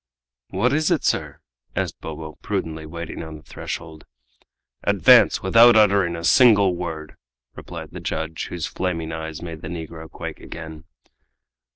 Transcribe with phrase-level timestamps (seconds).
[0.49, 1.41] "What is it, sir?"
[1.75, 4.05] asked Bobo, prudently waiting on the threshold.
[4.83, 7.17] "Advance, without uttering a single word!"
[7.55, 10.85] replied the judge, whose flaming eyes made the negro quake again.